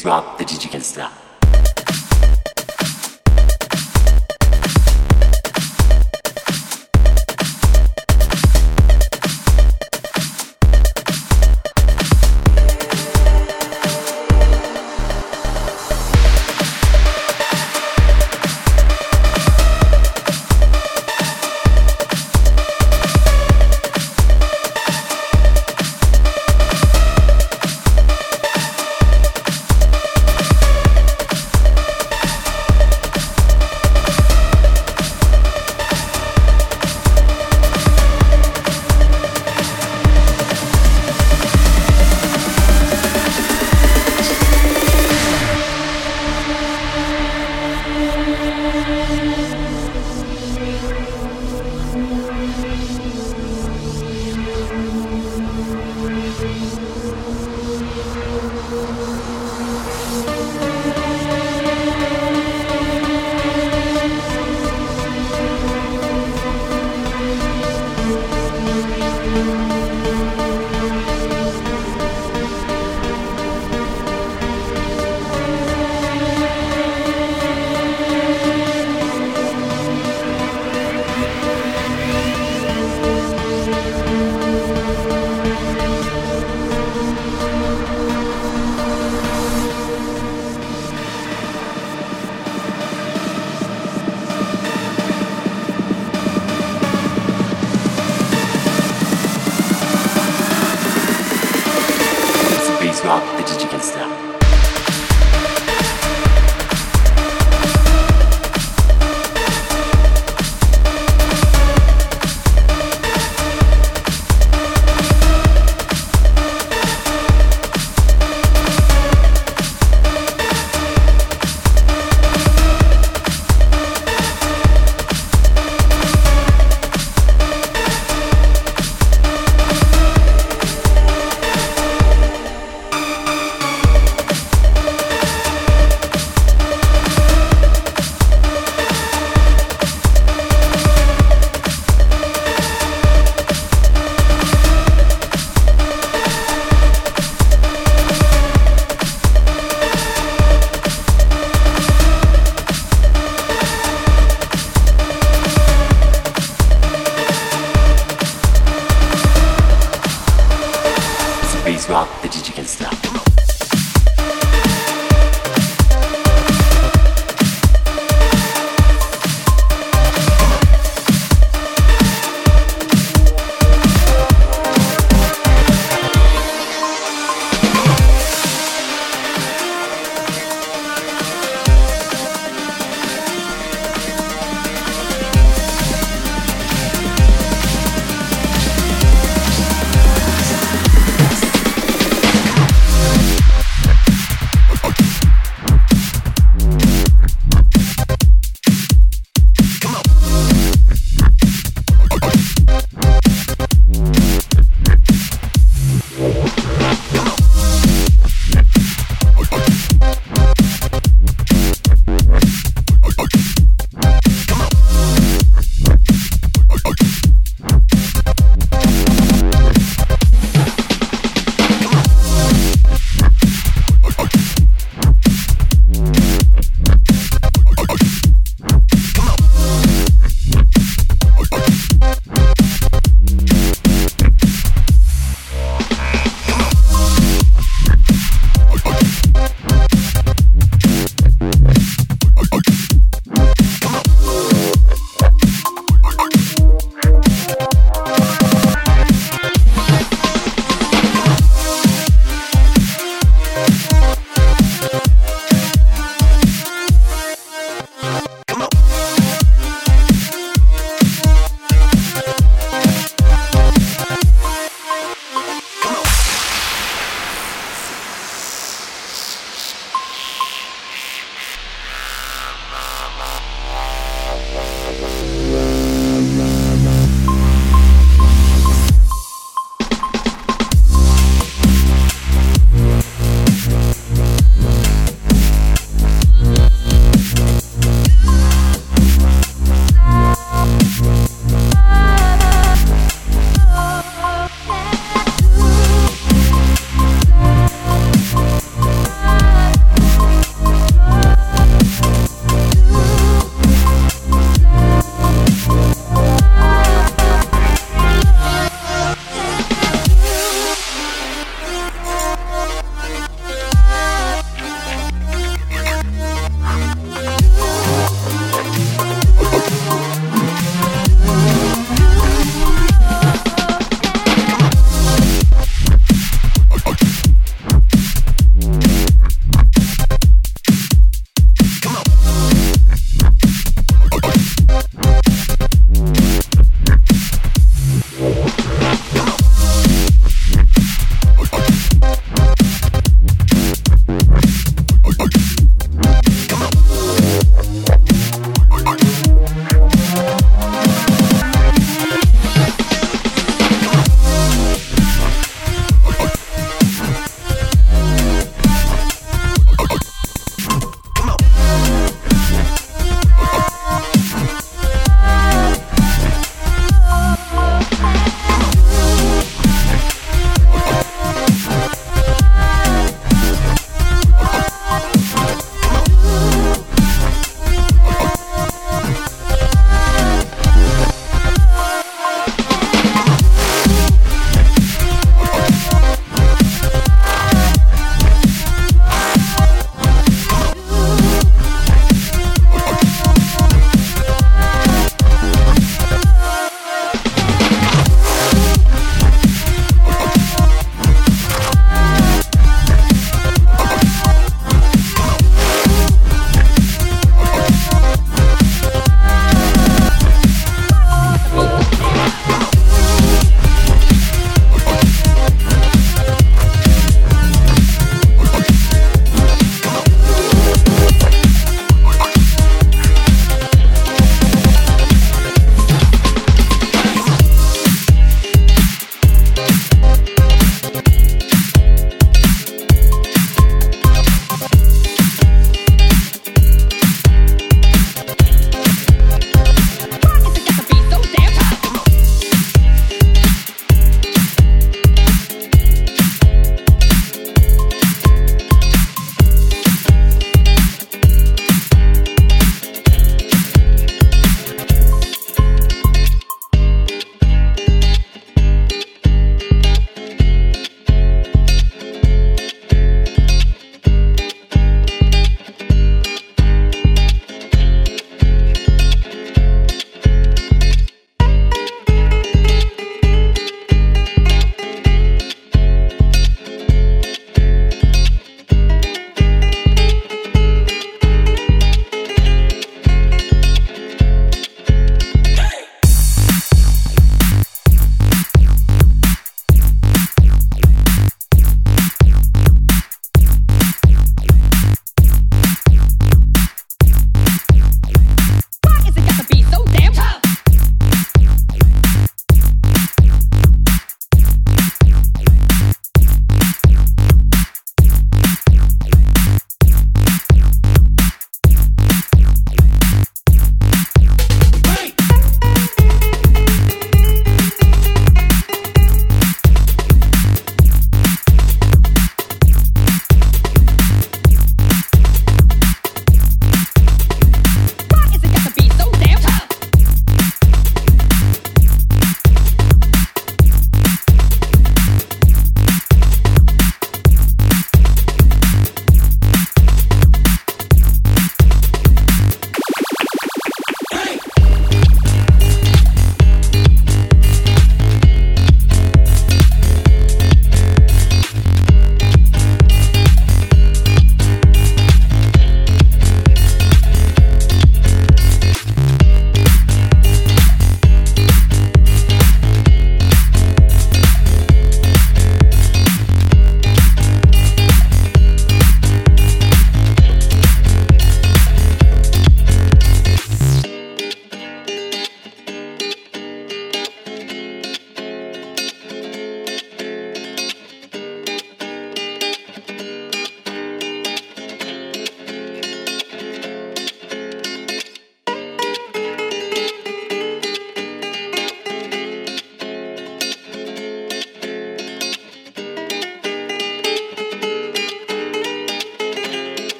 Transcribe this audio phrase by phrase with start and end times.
[0.00, 0.39] Space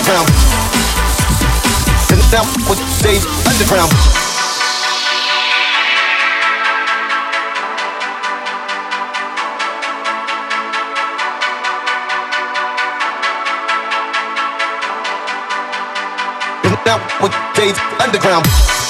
[0.00, 0.30] Underground.
[2.10, 3.92] And now with Dave Underground.
[16.86, 18.89] Now with Dave Underground.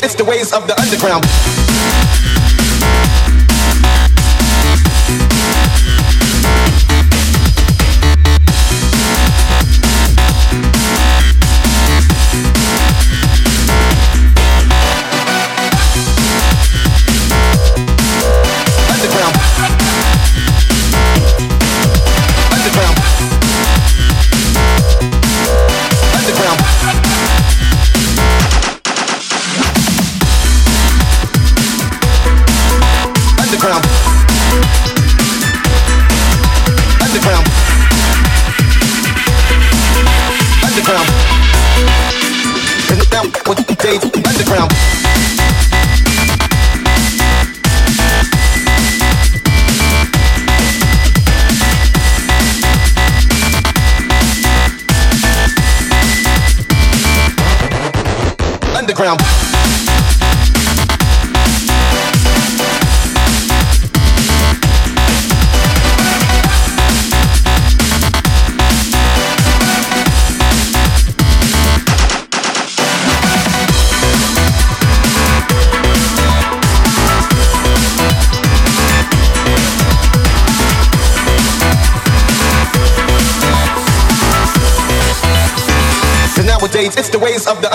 [0.00, 1.61] It's the ways of the underground.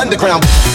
[0.07, 0.66] underground.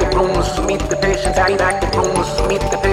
[0.00, 2.89] active rumors, meet the patients, active rumors, meet the patients.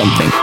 [0.00, 0.39] Something.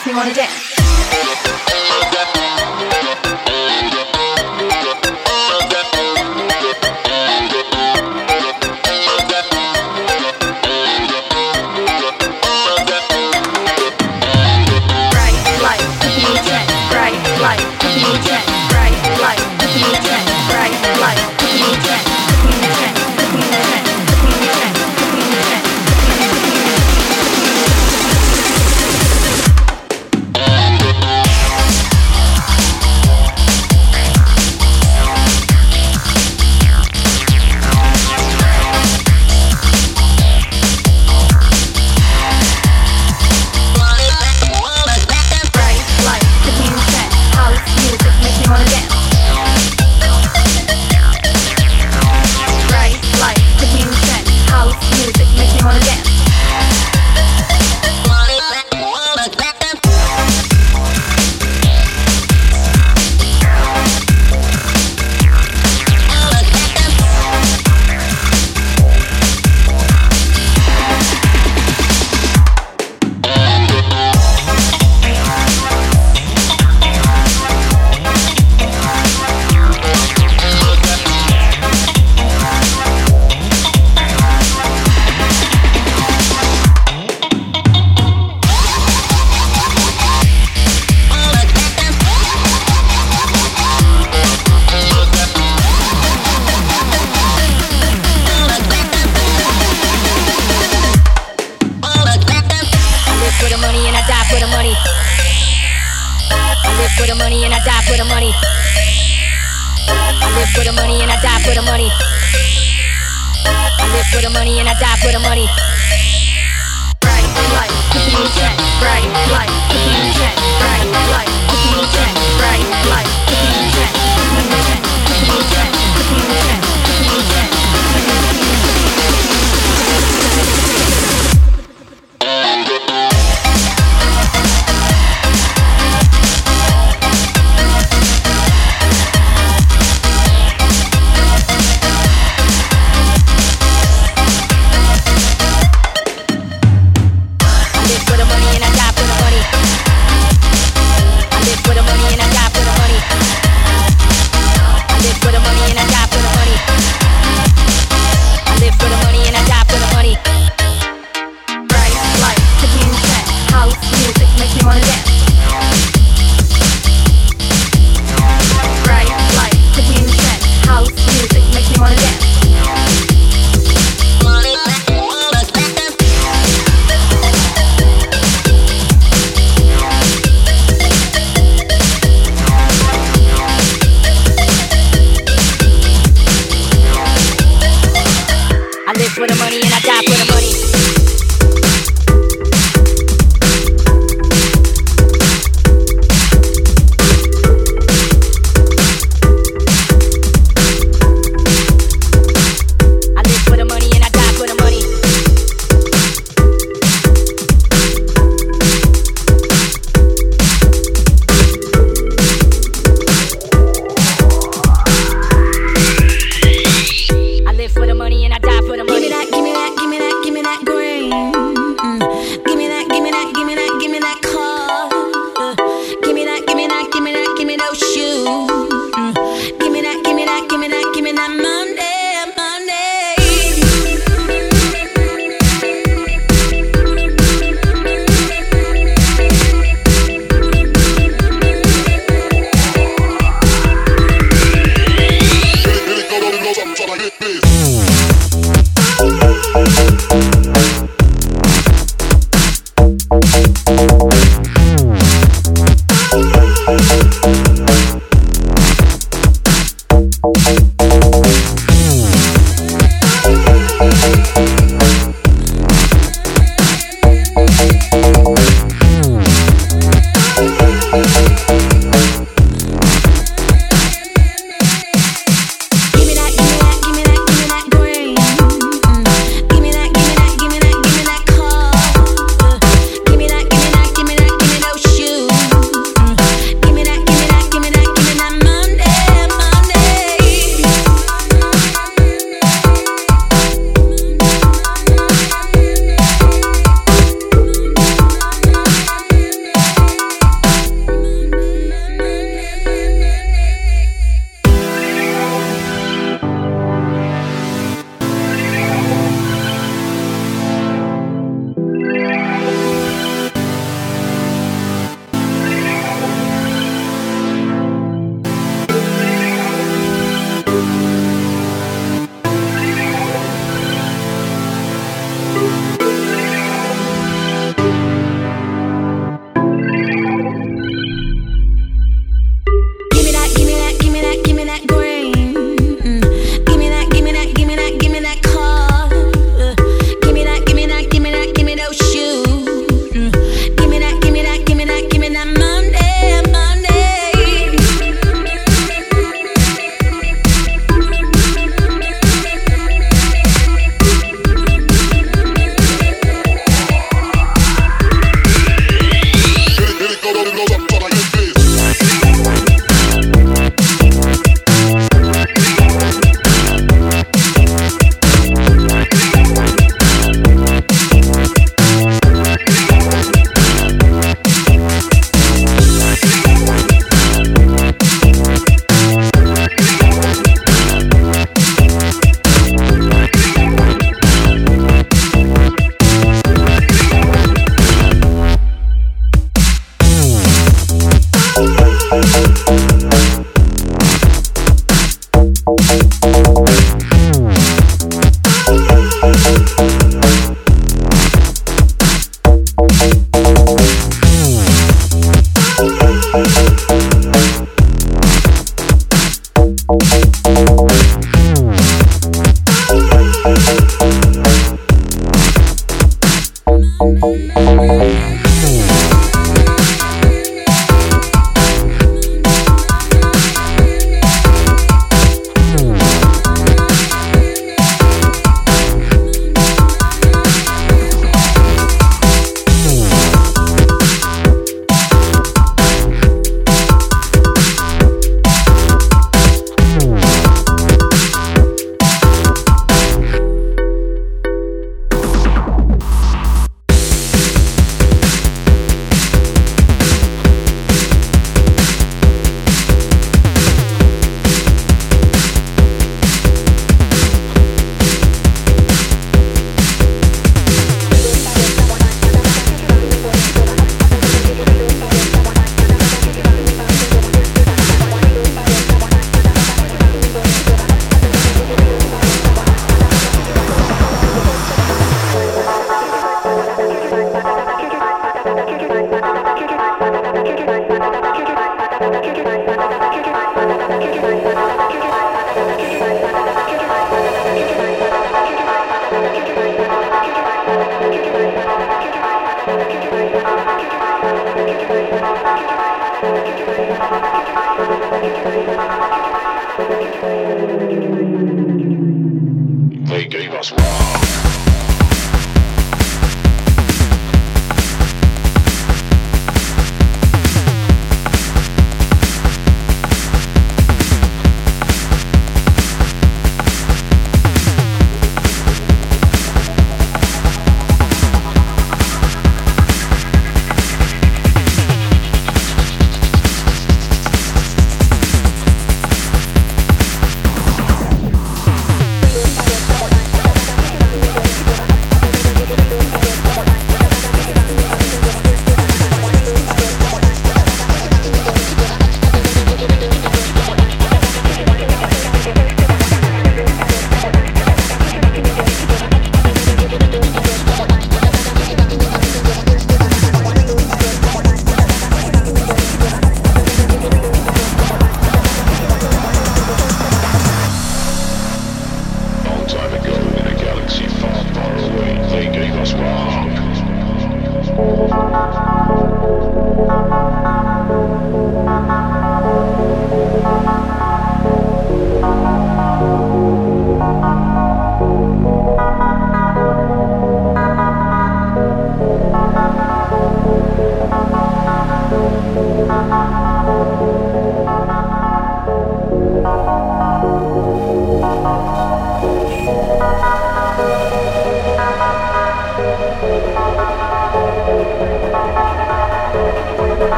[0.00, 0.49] Makes me wanna dance.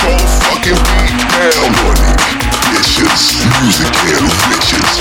[0.00, 0.18] gon'
[0.48, 2.16] fucking beat down on it.
[2.72, 4.92] Vicious, music and vicious.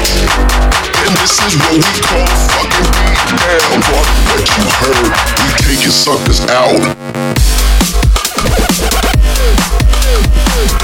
[1.05, 3.79] And this is what we call fucking beat down.
[3.87, 5.93] But what you heard, we taking
[6.49, 6.81] out.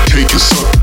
[0.07, 0.76] Taking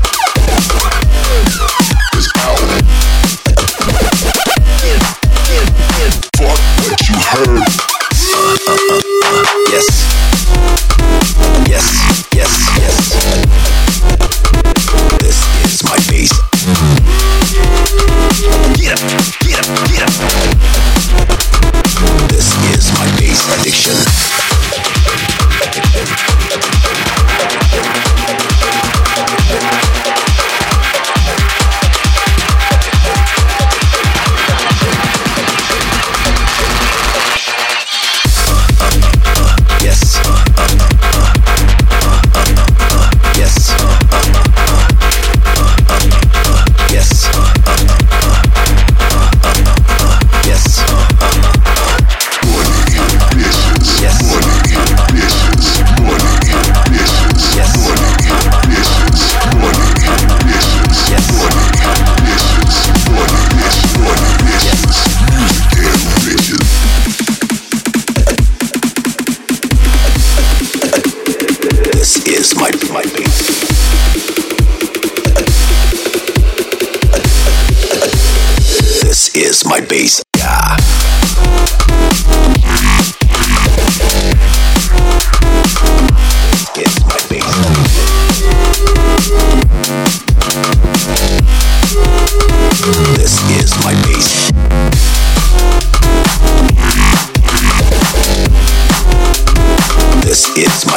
[100.57, 100.94] Is my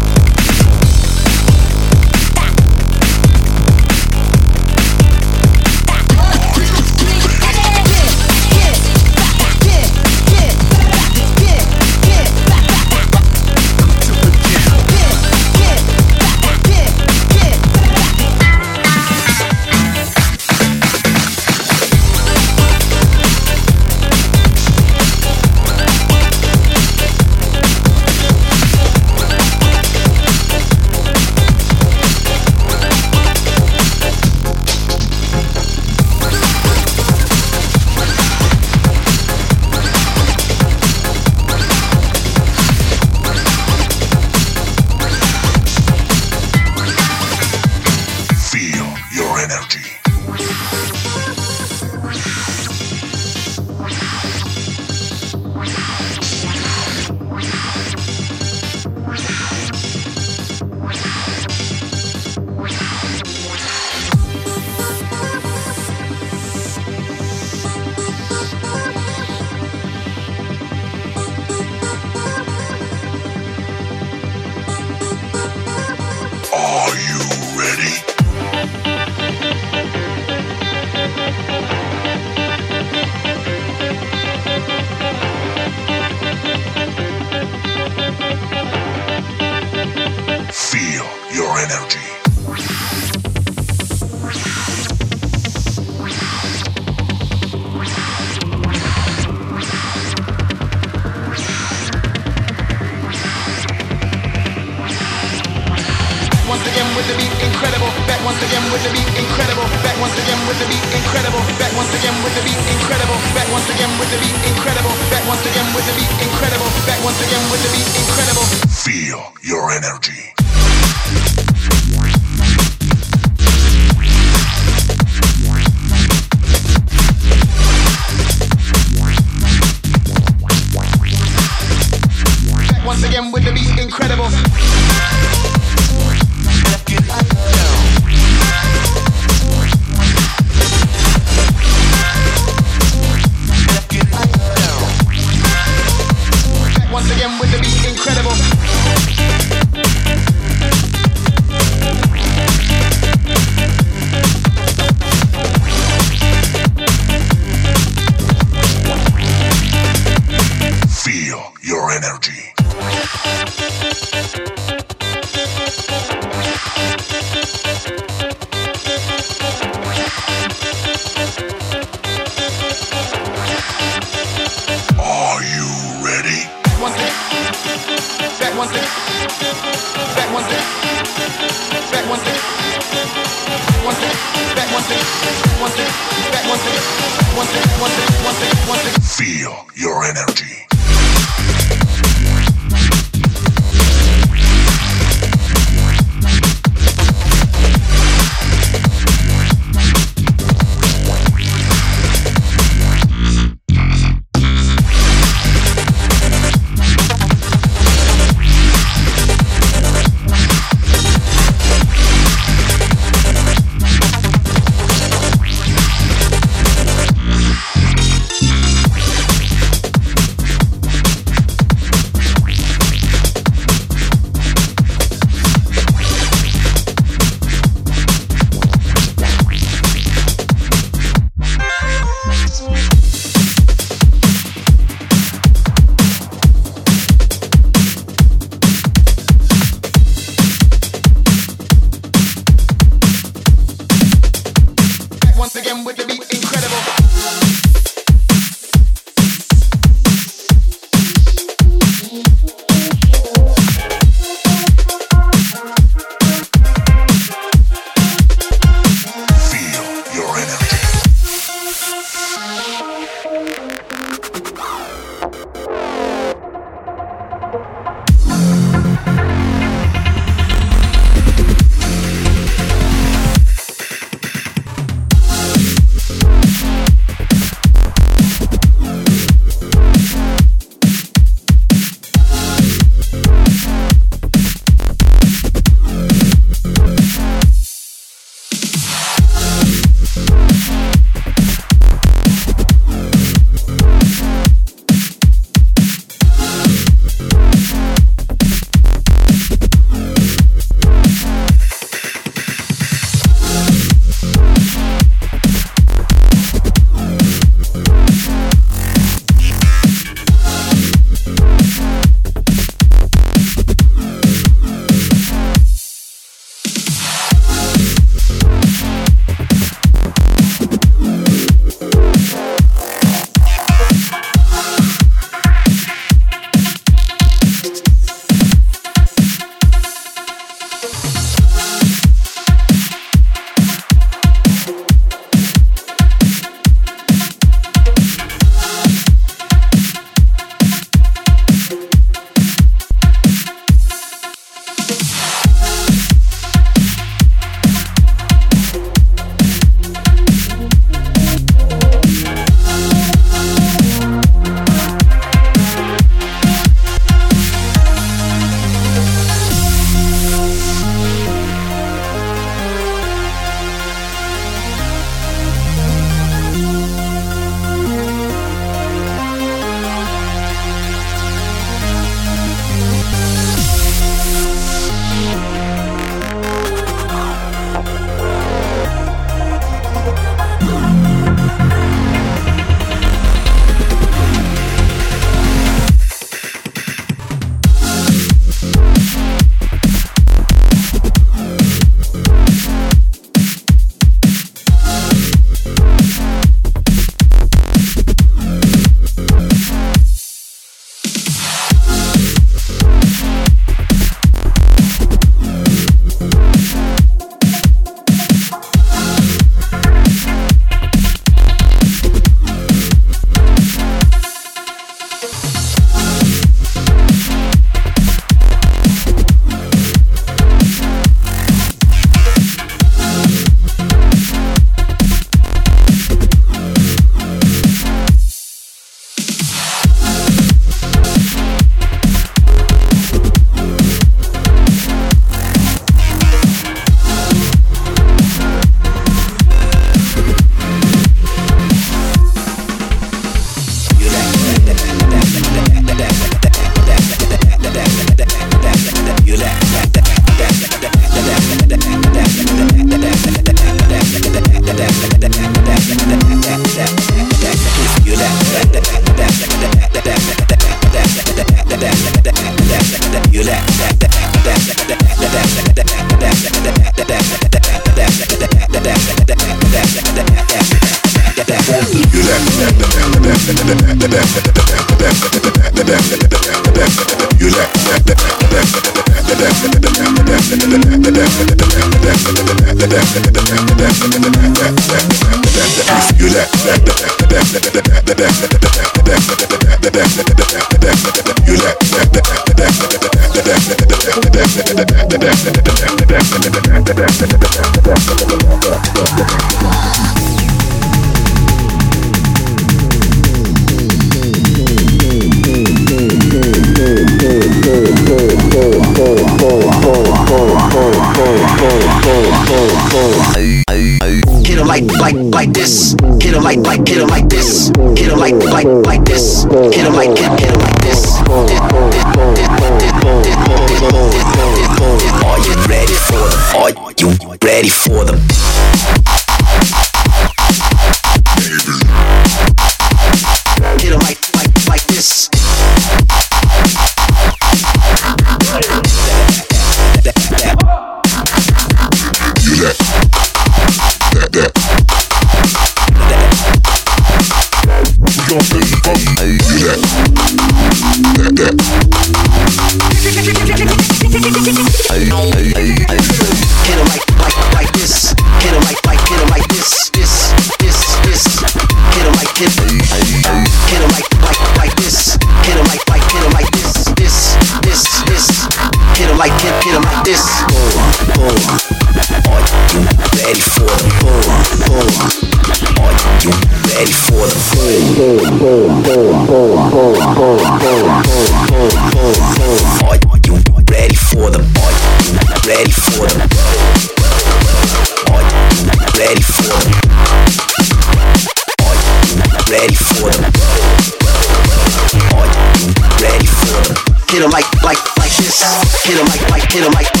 [599.51, 600.00] hit him like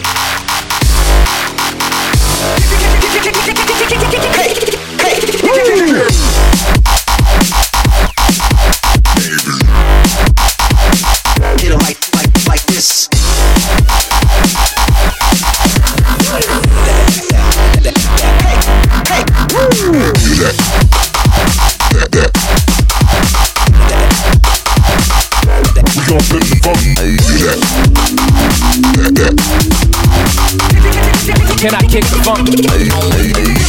[3.33, 4.53] Hey!
[4.99, 6.30] Hey!
[31.61, 33.60] Can I kick the funk?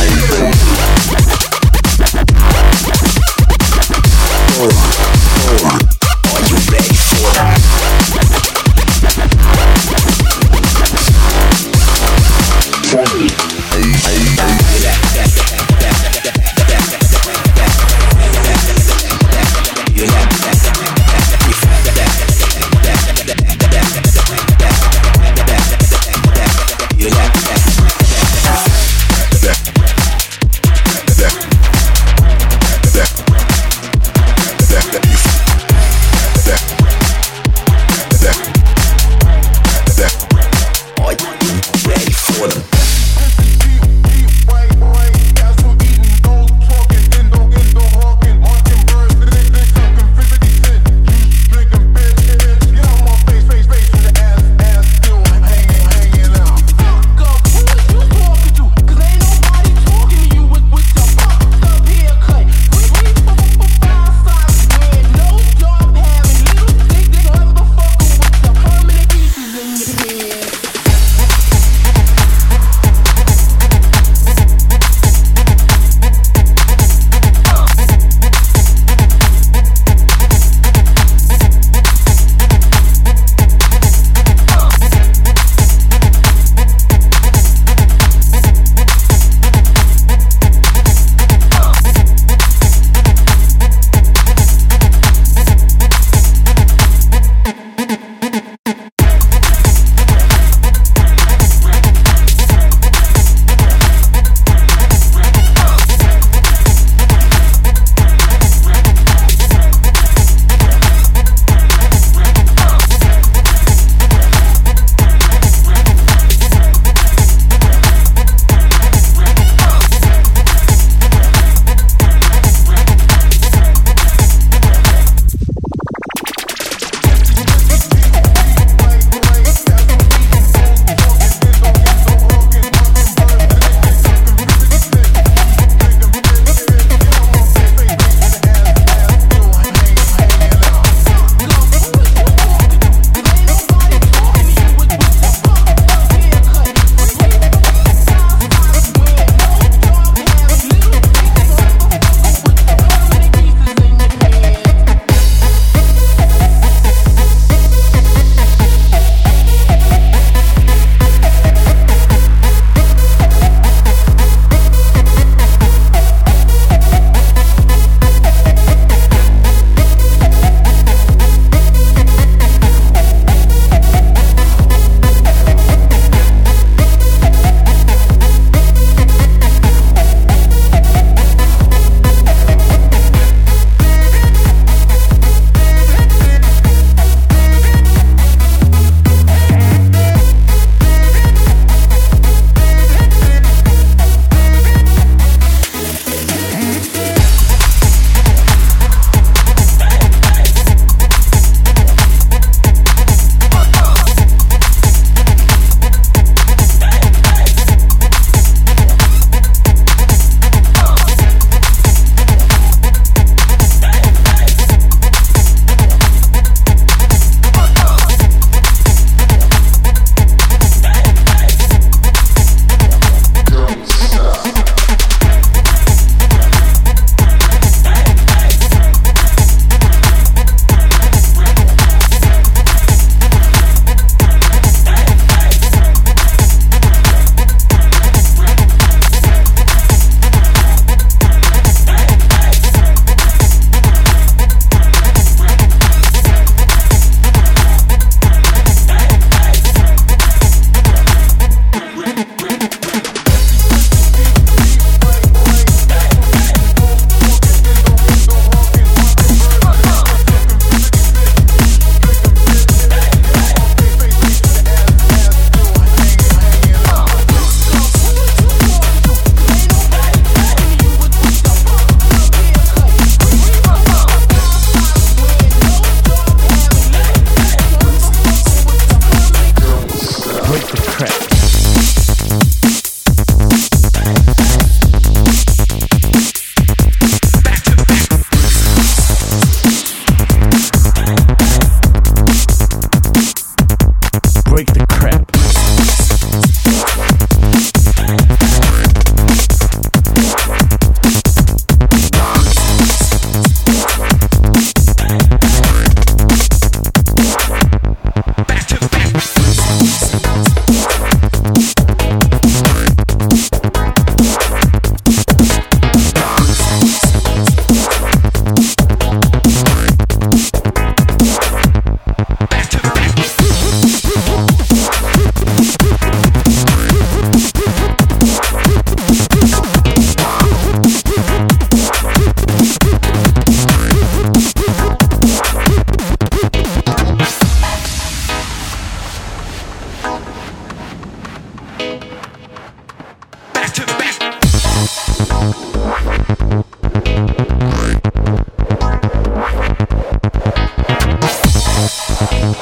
[352.24, 352.57] Thank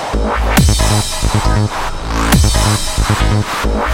[3.74, 3.89] you.